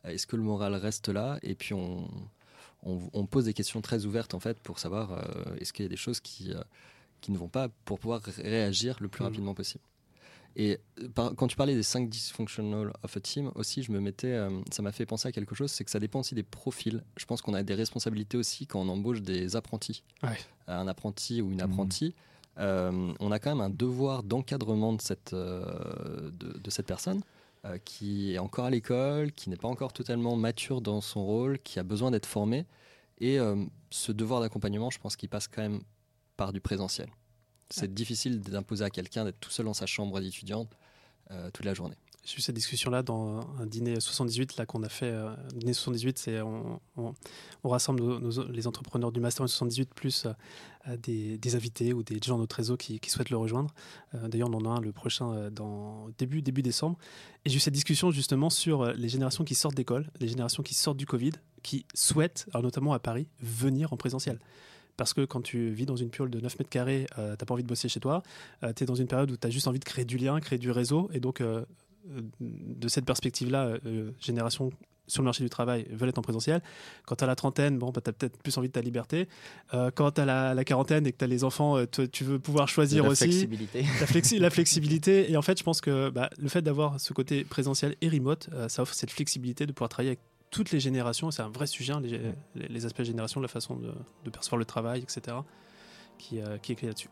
Est-ce 0.05 0.27
que 0.29 0.37
le 0.37 0.43
moral 0.43 0.75
reste 0.77 1.09
là? 1.09 1.38
Et 1.43 1.55
puis, 1.57 1.75
on, 1.75 2.09
on, 2.85 2.99
on 3.13 3.27
pose 3.27 3.45
des 3.47 3.55
questions 3.55 3.81
très 3.81 4.05
ouvertes, 4.07 4.35
en 4.35 4.41
fait, 4.41 4.59
pour 4.61 4.79
savoir 4.79 5.13
euh, 5.13 5.57
est-ce 5.61 5.73
qu'il 5.73 5.85
y 5.85 5.87
a 5.87 5.89
des 5.89 5.97
choses 5.97 6.21
qui, 6.21 6.53
euh, 6.53 6.63
qui 7.21 7.33
ne 7.33 7.39
vont 7.39 7.49
pas 7.49 7.69
pour 7.85 7.99
pouvoir 7.99 8.21
réagir 8.23 8.97
le 9.01 9.09
plus 9.09 9.23
Mhm. 9.23 9.29
rapidement 9.31 9.55
possible. 9.55 9.83
Et 10.57 10.79
euh, 11.01 11.09
par- 11.09 11.35
quand 11.37 11.47
tu 11.47 11.57
parlais 11.57 11.75
des 11.75 11.83
5 11.83 12.09
dysfunctional 12.09 12.93
of 13.03 13.17
a 13.17 13.21
team, 13.21 13.51
aussi, 13.55 13.83
je 13.83 13.93
me 13.93 14.01
mettais, 14.01 14.33
euh, 14.33 14.51
ça 14.73 14.83
m'a 14.83 14.93
fait 14.93 15.07
penser 15.07 15.29
à 15.29 15.33
quelque 15.33 15.55
chose, 15.55 15.71
c'est 15.71 15.85
que 15.85 15.91
ça 15.91 16.01
dépend 16.01 16.21
aussi 16.21 16.35
des 16.35 16.43
profils. 16.43 17.03
Je 17.17 17.25
pense 17.27 17.43
qu'on 17.43 17.55
a 17.55 17.63
des 17.63 17.75
responsabilités 17.75 18.37
aussi 18.37 18.67
quand 18.67 18.81
on 18.81 18.89
embauche 18.89 19.23
des 19.23 19.57
apprentis. 19.57 20.03
Ouais. 20.23 20.39
Un 20.67 20.89
apprenti 20.89 21.41
ou 21.43 21.51
une 21.51 21.57
Mhm. 21.63 21.73
apprentie, 21.73 22.15
euh, 22.59 23.13
on 23.21 23.31
a 23.31 23.39
quand 23.39 23.51
même 23.51 23.61
un 23.61 23.71
devoir 23.71 24.23
d'encadrement 24.25 24.93
de 24.93 25.01
cette, 25.03 25.33
euh, 25.33 26.31
de, 26.33 26.59
de 26.59 26.71
cette 26.71 26.87
personne 26.87 27.21
euh, 27.69 27.79
qui 27.85 28.35
est 28.35 28.39
encore 28.39 28.67
à 28.67 28.71
l'école, 28.71 29.33
qui 29.33 29.51
n'est 29.51 29.57
pas 29.57 29.69
encore 29.69 29.93
totalement 29.93 30.37
mature 30.37 30.81
dans 30.81 31.01
son 31.01 31.25
rôle, 31.25 31.59
qui 31.59 31.79
a 31.79 31.83
besoin 31.83 32.11
d'être 32.11 32.27
formé. 32.27 32.67
Et 33.19 33.39
euh, 33.39 33.65
ce 33.91 34.13
devoir 34.13 34.41
d'accompagnement, 34.41 34.91
je 34.91 34.99
pense 34.99 35.17
qu'il 35.17 35.29
passe 35.29 35.49
quand 35.49 35.63
même 35.63 35.81
par 36.37 36.53
du 36.53 36.61
présentiel. 36.61 37.09
C'est 37.71 37.93
difficile 37.93 38.41
d'imposer 38.41 38.85
à 38.85 38.91
quelqu'un 38.91 39.25
d'être 39.25 39.41
tout 39.41 39.51
seul 39.51 39.67
dans 39.67 39.75
sa 39.75 39.87
chambre 39.87 40.21
d'étudiante 40.21 40.71
euh, 41.31 41.51
toute 41.51 41.65
la 41.65 41.75
journée. 41.75 41.97
J'ai 42.25 42.37
eu 42.37 42.41
cette 42.43 42.55
discussion-là 42.57 43.03
dans 43.03 43.41
un 43.59 43.65
dîner 43.65 44.01
78 44.01 44.59
là 44.59 44.67
qu'on 44.67 44.83
a 44.83 44.91
fait. 44.91 45.07
Euh, 45.11 45.35
dîner 45.55 45.73
78, 45.73 46.19
c'est 46.19 46.41
on, 46.43 46.79
on- 46.97 47.15
rassemble 47.65 48.03
les 48.53 48.67
entrepreneurs 48.67 49.13
du 49.13 49.21
master 49.21 49.49
78 49.49 49.95
plus 49.95 50.27
euh, 50.89 50.97
des, 50.99 51.39
des 51.39 51.55
invités 51.57 51.95
ou 51.95 52.03
des 52.03 52.19
gens 52.23 52.35
de 52.37 52.41
notre 52.43 52.57
réseau 52.57 52.77
qui, 52.77 53.01
qui 53.01 53.09
souhaitent 53.11 53.31
le 53.31 53.39
rejoindre. 53.39 53.73
Euh, 54.15 54.29
D'ailleurs, 54.29 54.51
on 54.51 54.55
en 54.55 54.67
a 54.67 54.79
un 54.79 54.81
le 54.81 54.93
prochain 54.93 55.33
euh, 55.33 55.51
dans 55.51 56.09
début 56.19 56.43
début 56.43 56.61
décembre. 56.61 56.99
Et 57.47 57.51
j'ai 57.51 57.57
eu 57.57 57.61
cette 57.61 57.73
discussion 57.73 58.11
justement 58.11 58.51
sur 58.51 58.83
euh, 58.83 58.93
les 58.93 59.09
générations 59.09 59.45
qui 59.45 59.55
sortent 59.55 59.75
d'école, 59.77 60.11
les 60.21 60.29
générations 60.29 60.63
qui 60.63 60.75
sortent 60.75 60.99
du 60.99 61.07
Covid, 61.07 61.33
qui 61.63 61.87
souhaitent, 61.95 62.47
alors 62.53 62.63
notamment 62.63 62.93
à 62.93 62.99
Paris, 62.99 63.27
venir 63.41 63.93
en 63.95 63.97
présentiel. 63.97 64.39
Parce 64.99 65.15
que 65.15 65.25
quand 65.25 65.41
tu 65.41 65.71
vis 65.71 65.87
dans 65.87 65.97
une 65.97 66.11
piole 66.11 66.29
de 66.29 66.41
9 66.41 66.59
mètres 66.59 66.69
carrés, 66.71 67.07
euh, 67.17 67.37
t'as 67.37 67.47
pas 67.47 67.55
envie 67.55 67.63
de 67.63 67.69
bosser 67.69 67.89
chez 67.89 68.01
toi, 68.01 68.23
tu 68.77 68.83
es 68.83 68.87
dans 68.87 68.97
une 68.97 69.07
période 69.07 69.31
où 69.31 69.37
tu 69.39 69.47
as 69.47 69.51
juste 69.51 69.67
envie 69.69 69.79
de 69.79 69.85
créer 69.85 70.05
du 70.05 70.19
lien, 70.19 70.39
créer 70.41 70.59
du 70.59 70.71
réseau, 70.73 71.09
et 71.13 71.21
donc 71.21 71.41
euh, 71.41 71.61
euh, 71.61 71.65
de 72.40 72.88
cette 72.88 73.05
perspective-là, 73.05 73.78
euh, 73.85 74.12
génération 74.21 74.71
sur 75.09 75.23
le 75.23 75.25
marché 75.25 75.43
du 75.43 75.50
travail 75.50 75.87
veulent 75.90 76.11
être 76.11 76.19
en 76.19 76.23
présentiel. 76.23 76.62
Quand 77.07 77.17
tu 77.17 77.25
as 77.25 77.26
la 77.26 77.35
trentaine, 77.35 77.78
bon, 77.78 77.90
bah, 77.90 78.00
tu 78.02 78.11
as 78.11 78.12
peut-être 78.12 78.37
plus 78.38 78.57
envie 78.59 78.69
de 78.69 78.73
ta 78.73 78.81
liberté. 78.81 79.28
Euh, 79.75 79.90
quand 79.93 80.12
tu 80.12 80.21
as 80.21 80.25
la, 80.25 80.55
la 80.55 80.64
quarantaine 80.64 81.07
et 81.07 81.12
que 81.12 81.17
tu 81.17 81.25
as 81.25 81.28
les 81.28 81.45
enfants, 81.45 81.76
euh, 81.78 81.87
tu, 81.87 82.25
veux 82.25 82.38
pouvoir 82.38 82.69
choisir 82.69 83.05
la 83.05 83.11
aussi 83.11 83.25
flexibilité. 83.25 83.83
la, 84.00 84.07
flexi- 84.07 84.38
la 84.38 84.50
flexibilité. 84.59 85.31
Et 85.31 85.37
en 85.37 85.43
fait, 85.43 85.59
je 85.59 85.64
pense 85.64 85.81
que 85.81 86.11
bah, 86.11 86.31
le 86.38 86.49
fait 86.49 86.62
d'avoir 86.62 87.00
ce 87.00 87.12
côté 87.12 87.45
présentiel 87.45 87.97
et 88.00 88.09
remote, 88.09 88.49
euh, 88.52 88.69
ça 88.69 88.83
offre 88.83 88.95
cette 88.95 89.11
flexibilité 89.11 89.67
de 89.67 89.73
pouvoir 89.73 89.88
travailler 89.88 90.11
avec 90.11 90.21
toutes 90.50 90.71
les 90.71 90.81
générations. 90.81 91.31
C'est 91.31 91.43
un 91.43 91.50
vrai 91.50 91.67
sujet, 91.67 91.93
hein, 91.93 92.02
les, 92.55 92.87
aspects 92.87 93.00
de 93.00 93.05
génération, 93.05 93.40
la 93.40 93.49
façon 93.49 93.76
de, 93.76 93.93
de 94.25 94.31
percevoir 94.31 94.59
le 94.59 94.64
travail, 94.64 95.02
etc., 95.02 95.37
qui, 96.19 96.40
qui 96.62 96.73
est 96.73 96.75
clé 96.75 96.88
là-dessus. 96.88 97.11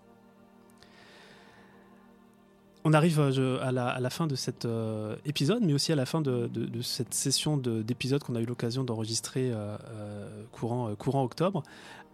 On 2.88 2.92
arrive 2.92 3.18
euh, 3.18 3.58
à, 3.62 3.72
la, 3.72 4.10
fin 4.10 4.28
de 4.28 4.36
cet 4.36 4.64
euh, 4.64 5.16
épisode, 5.24 5.60
mais 5.64 5.72
aussi 5.72 5.90
à 5.90 5.96
la 5.96 6.06
fin 6.06 6.20
de, 6.20 6.48
cette 6.82 7.14
session 7.14 7.56
de- 7.56 7.82
d'épisodes 7.82 8.22
qu'on 8.22 8.36
a 8.36 8.40
eu 8.40 8.46
l'occasion 8.46 8.84
d'enregistrer 8.84 9.50
euh, 9.52 9.76
courant, 10.52 11.24
octobre. 11.24 11.64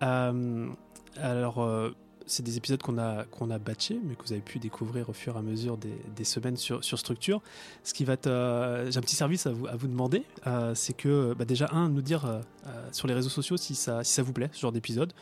Alors, 0.00 1.92
c'est 2.24 2.42
des 2.42 2.56
épisodes 2.56 2.80
qu'on 2.80 2.96
a, 2.96 3.24
qu'on 3.24 3.50
a 3.50 3.58
batchés, 3.58 4.00
mais 4.02 4.14
que 4.14 4.24
vous 4.24 4.32
avez 4.32 4.40
pu 4.40 4.60
découvrir 4.60 5.10
au 5.10 5.12
fur 5.12 5.36
et 5.36 5.38
à 5.38 5.42
mesure 5.42 5.76
des, 5.76 6.24
semaines 6.24 6.56
sur, 6.56 6.82
Structure. 6.82 7.42
Ce 7.84 7.92
qui 7.92 8.06
va 8.06 8.14
J'ai 8.24 8.96
un 8.96 9.02
petit 9.02 9.16
service 9.16 9.46
à 9.46 9.52
vous, 9.52 9.66
à 9.66 9.76
vous 9.76 9.88
demander. 9.88 10.24
c'est 10.72 10.96
que, 10.96 11.34
bah, 11.34 11.44
déjà, 11.44 11.68
un, 11.72 11.90
nous 11.90 12.00
dire 12.00 12.40
sur 12.92 13.06
les 13.06 13.12
réseaux 13.12 13.28
sociaux 13.28 13.58
si 13.58 13.74
ça, 13.74 14.02
si 14.04 14.14
ça 14.14 14.22
vous 14.22 14.32
plaît, 14.32 14.48
ce 14.52 14.60
genre 14.62 14.72
d'épisode. 14.72 15.12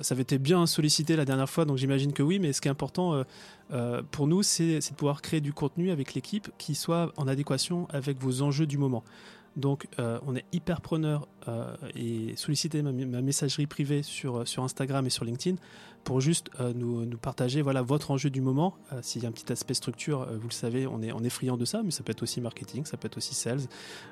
Ça 0.00 0.14
avait 0.14 0.22
été 0.22 0.38
bien 0.38 0.66
sollicité 0.66 1.16
la 1.16 1.24
dernière 1.24 1.48
fois, 1.50 1.64
donc 1.64 1.76
j'imagine 1.76 2.12
que 2.12 2.22
oui, 2.22 2.38
mais 2.38 2.52
ce 2.52 2.60
qui 2.60 2.68
est 2.68 2.70
important 2.70 3.14
euh, 3.14 3.24
euh, 3.72 4.02
pour 4.10 4.26
nous, 4.26 4.42
c'est 4.42 4.78
de 4.78 4.94
pouvoir 4.96 5.20
créer 5.20 5.40
du 5.40 5.52
contenu 5.52 5.90
avec 5.90 6.14
l'équipe 6.14 6.50
qui 6.58 6.74
soit 6.74 7.12
en 7.16 7.28
adéquation 7.28 7.86
avec 7.90 8.18
vos 8.18 8.42
enjeux 8.42 8.66
du 8.66 8.78
moment. 8.78 9.04
Donc, 9.56 9.86
euh, 9.98 10.18
on 10.26 10.34
est 10.34 10.46
hyper 10.52 10.80
preneur 10.80 11.28
euh, 11.48 11.74
et 11.94 12.34
sollicitez 12.36 12.82
ma, 12.82 12.92
ma 12.92 13.22
messagerie 13.22 13.66
privée 13.66 14.02
sur, 14.02 14.46
sur 14.46 14.62
Instagram 14.62 15.06
et 15.06 15.10
sur 15.10 15.24
LinkedIn 15.24 15.56
pour 16.04 16.20
juste 16.20 16.50
euh, 16.60 16.72
nous, 16.74 17.04
nous 17.04 17.18
partager 17.18 17.62
voilà, 17.62 17.82
votre 17.82 18.10
enjeu 18.10 18.30
du 18.30 18.40
moment. 18.40 18.74
Euh, 18.92 19.00
S'il 19.02 19.22
y 19.22 19.26
a 19.26 19.28
un 19.28 19.32
petit 19.32 19.50
aspect 19.52 19.74
structure, 19.74 20.22
euh, 20.22 20.36
vous 20.36 20.48
le 20.48 20.52
savez, 20.52 20.86
on 20.86 21.02
est, 21.02 21.12
on 21.12 21.22
est 21.22 21.30
friand 21.30 21.56
de 21.56 21.64
ça, 21.64 21.82
mais 21.84 21.90
ça 21.90 22.02
peut 22.02 22.12
être 22.12 22.22
aussi 22.22 22.40
marketing, 22.40 22.84
ça 22.84 22.96
peut 22.96 23.06
être 23.06 23.16
aussi 23.16 23.34
sales. 23.34 23.60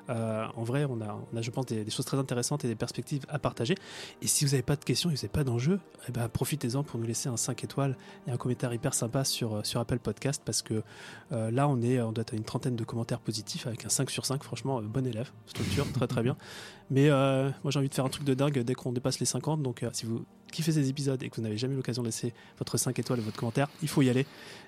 Euh, 0.09 0.45
en 0.55 0.63
vrai, 0.63 0.85
on 0.85 1.01
a, 1.01 1.19
on 1.31 1.37
a, 1.37 1.41
je 1.41 1.51
pense, 1.51 1.65
des, 1.65 1.83
des 1.83 1.91
choses 1.91 2.05
très 2.05 2.17
intéressantes 2.17 2.63
et 2.65 2.67
des 2.67 2.75
perspectives 2.75 3.25
à 3.29 3.39
partager. 3.39 3.75
Et 4.21 4.27
si 4.27 4.45
vous 4.45 4.51
n'avez 4.51 4.63
pas 4.63 4.75
de 4.75 4.83
questions 4.83 5.09
et 5.09 5.13
vous 5.13 5.17
n'avez 5.17 5.27
pas 5.29 5.43
d'enjeu, 5.43 5.79
eh 6.07 6.11
ben, 6.11 6.27
profitez-en 6.29 6.83
pour 6.83 6.99
nous 6.99 7.05
laisser 7.05 7.29
un 7.29 7.37
5 7.37 7.63
étoiles 7.63 7.97
et 8.27 8.31
un 8.31 8.37
commentaire 8.37 8.73
hyper 8.73 8.93
sympa 8.93 9.23
sur, 9.23 9.65
sur 9.65 9.79
Apple 9.79 9.99
Podcast 9.99 10.41
parce 10.45 10.61
que 10.61 10.83
euh, 11.31 11.51
là, 11.51 11.67
on, 11.67 11.81
est, 11.81 12.01
on 12.01 12.11
doit 12.11 12.21
être 12.21 12.33
à 12.33 12.37
une 12.37 12.43
trentaine 12.43 12.75
de 12.75 12.83
commentaires 12.83 13.19
positifs 13.19 13.67
avec 13.67 13.85
un 13.85 13.89
5 13.89 14.09
sur 14.09 14.25
5. 14.25 14.43
Franchement, 14.43 14.79
euh, 14.79 14.83
bon 14.83 15.05
élève, 15.05 15.31
structure, 15.45 15.91
très 15.91 16.07
très 16.07 16.23
bien. 16.23 16.37
Mais 16.91 17.09
euh, 17.21 17.51
moi, 17.63 17.71
j'ai 17.71 17.79
envie 17.79 17.89
de 17.89 17.93
faire 17.93 18.05
un 18.05 18.09
truc 18.09 18.23
de 18.23 18.33
dingue 18.33 18.59
dès 18.59 18.73
qu'on 18.73 18.91
dépasse 18.91 19.19
les 19.19 19.25
50. 19.25 19.61
Donc, 19.61 19.83
euh, 19.83 19.89
si 19.93 20.05
vous 20.05 20.25
kiffez 20.51 20.71
ces 20.71 20.89
épisodes 20.89 21.21
et 21.23 21.29
que 21.29 21.35
vous 21.35 21.41
n'avez 21.41 21.57
jamais 21.57 21.73
eu 21.73 21.77
l'occasion 21.77 22.01
de 22.01 22.07
laisser 22.07 22.33
votre 22.57 22.77
5 22.77 22.97
étoiles 22.99 23.19
et 23.19 23.21
votre 23.21 23.37
commentaire, 23.37 23.69
il 23.81 23.87
faut 23.87 24.01
y 24.01 24.09
aller. 24.09 24.25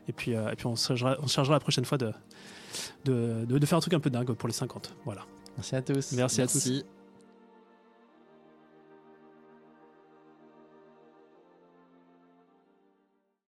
Et 0.08 0.14
puis, 0.14 0.36
euh, 0.36 0.52
et 0.52 0.56
puis 0.56 0.68
on, 0.68 0.76
se 0.76 0.88
chargera, 0.88 1.18
on 1.22 1.28
se 1.28 1.34
chargera 1.34 1.56
la 1.56 1.60
prochaine 1.60 1.86
fois 1.86 1.98
de, 1.98 2.12
de, 3.06 3.46
de, 3.46 3.58
de 3.58 3.66
faire 3.66 3.78
un 3.78 3.82
truc 3.82 3.94
un 3.94 4.00
peu 4.00 4.10
dingue 4.10 4.32
pour 4.34 4.48
les 4.48 4.54
50. 4.54 4.96
Voilà. 5.06 5.26
Merci 5.58 5.76
à 5.76 5.82
tous. 5.82 6.12
Merci, 6.14 6.42
à 6.42 6.48
tous. 6.48 6.84